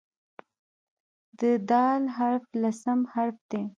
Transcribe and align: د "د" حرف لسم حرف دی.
د 1.39 1.41
"د" 1.69 1.71
حرف 2.15 2.43
لسم 2.61 2.99
حرف 3.13 3.37
دی. 3.51 3.63